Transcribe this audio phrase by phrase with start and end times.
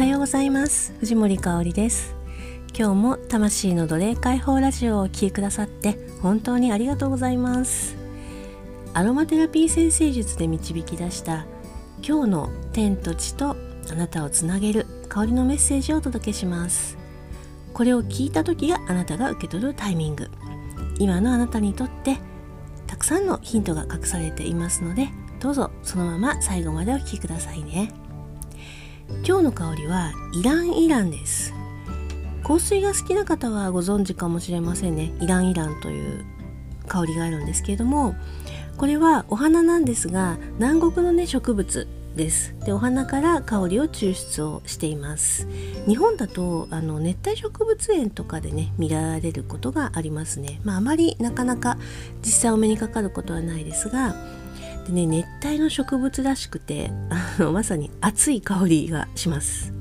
[0.00, 0.94] はようございます。
[1.00, 2.16] 藤森香里です。
[2.74, 7.98] 今日も魂の奴隷解放ラジオをお聴きくださって本当にありがとうございます。
[8.94, 11.44] アロマテラピー先生術で導き出した
[12.02, 13.56] 今日の天と地と
[13.90, 16.96] あなたをつなげる香りのメッセージをお届けします。
[17.74, 20.30] これを聞いた時があなたが受け取るタイミング。
[20.98, 22.16] 今のあなたにとって
[22.86, 25.10] たくさんのヒントが隠されていますので
[25.40, 27.92] どうぞそのまま最後までお聴きくださいね。
[29.26, 31.52] 今日の香りはイランイランです。
[32.42, 35.12] 香水が好きな方はご存知かもしれませんね。
[35.20, 36.24] イランイランという
[36.88, 38.14] 香りがあるんですけれども
[38.76, 41.86] これはお花なんですが南国のね植物
[42.16, 42.54] です。
[42.64, 45.46] でお花から香りを抽出をしています。
[45.86, 50.60] 日本だとあの熱帯植物園とかでね見られることがありますね。
[50.64, 51.78] まああまりなかなか
[52.22, 54.16] 実際お目にかかることはないですが
[54.86, 59.72] でね熱帯の植物らしくてあのまさに熱い香りがします。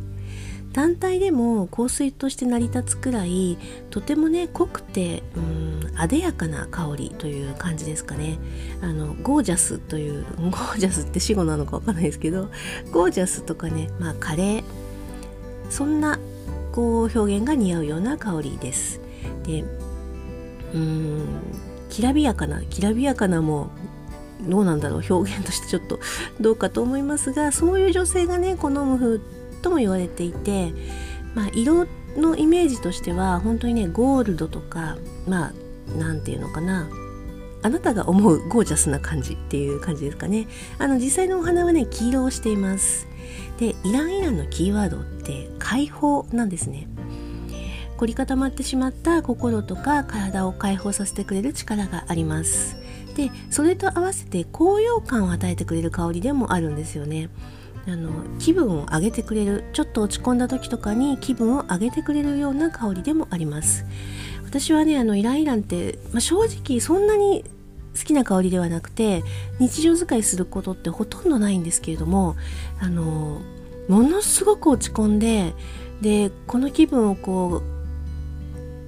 [0.71, 3.57] 単体でも香水として成り立つくらい
[3.89, 8.37] とてもね濃くてうん艶やかな香りという感じですかね。
[8.81, 12.49] あのゴージャスというゴージャスって死語なのかわかんないですけど
[12.91, 14.63] ゴージャスとかねまあカレー。
[15.71, 16.19] そんな
[16.71, 19.01] こう表現が似合うような香りです。
[19.43, 19.65] で
[20.73, 21.25] うん
[21.89, 23.71] きらびやかなきらびやかなも
[24.41, 25.99] どうなんだろう表現としてちょっと
[26.39, 29.19] どうかと思いますがそういう女性がね好む風
[29.61, 30.73] とも言われていて、
[31.35, 35.51] まあ、色のイメージとしては本当にねゴールドとかまあ
[35.97, 36.89] 何て言うのかな。
[37.61, 40.47] あなたが思うゴージャスな感じっていう感じですかね。
[40.77, 43.05] あの実際のお花はね黄色をしています。
[43.57, 46.87] でイランイランのキーワードって解放なんですね。
[47.97, 52.77] 凝り固まってしまった心とか体を解放させてくれる力があります。
[53.19, 57.29] でそれと合わせて高揚感を与えてくれる香りでもあるんですよね。
[57.85, 63.85] あの気分を上げてくれるちょっと落ち込んだ時とかに気分を上げてくれるような香りでもあります。
[64.45, 67.43] 私はねあのイライランって、まあ、正直そんなに
[67.97, 69.23] 好きな香りではなくて
[69.59, 72.35] 日常使いすることってほとんどないんですけれども
[72.79, 73.41] あの
[73.87, 75.53] ものすごく落ち込んで
[76.01, 77.78] でこの気分をこう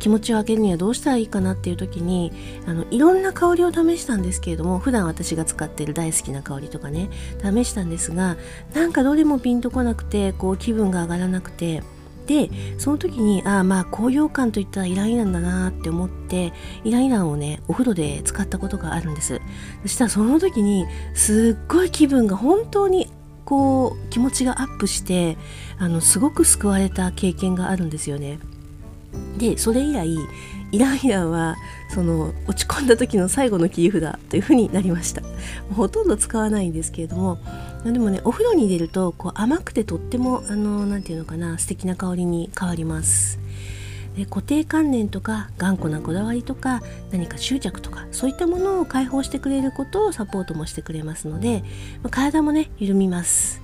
[0.01, 2.31] 気持ちを上げるにはどうしたらいいかなっていう時に
[2.65, 8.35] あのいろんな香りを試したんですけれども普段私が使ってる大好きな香りとかね試したんですが
[8.73, 11.83] なんかどれもピンとこなくてこう気分が上がらなくて
[12.25, 16.51] でその時にああまあ高揚感といったらイライランだなって思って
[16.83, 19.39] イライランをねお風呂で使ったことがあるんです
[19.83, 23.11] そしたらその時にすっごい気分が本当に
[23.45, 25.37] こう気持ちがアップして
[25.77, 28.39] あのすごく救われた経験があるんですよね。
[29.37, 30.15] でそれ以来
[30.71, 31.55] イランイランは
[31.93, 35.21] その落ち込んだ時の最後の切り札というふうになりました。
[35.75, 37.39] ほとんど使わないんですけれども
[37.83, 43.39] でもねお風呂に入れるとこう甘くてとってもあの何て言うのかな素敵な香りに変わります。
[44.15, 51.63] で固定観念とか頑固なこだわりとか何か執着とかそういったものを解放してくれることをサポートもしてくれますので、
[52.03, 53.61] まあ、体もね緩みます。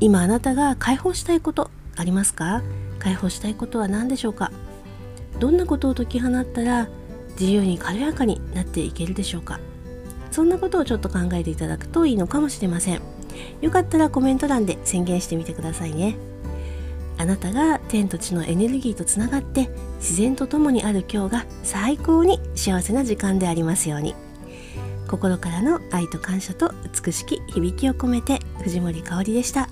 [0.00, 2.62] 今あなたが解放したいことありますか？
[2.98, 4.50] 解放したいことは何でしょうか？
[5.38, 6.88] どんなことを解き放ったら
[7.38, 9.60] 自由に軽やかになっていけるでしょうか？
[10.30, 13.00] そんなことをちょっと考えていただくといいのかもしれません。
[13.60, 16.16] よかったらコメント欄で宣言してみてくださいね。
[17.16, 24.14] あなたが天と地のエネルギーとつながって自然と共にある今日が最高に幸せな時間でありますように。
[25.08, 26.72] 心からの愛と感謝と
[27.04, 29.68] 美しき響きを込めて藤森かおりでした。